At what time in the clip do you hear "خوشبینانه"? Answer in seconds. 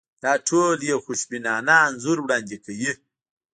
1.05-1.73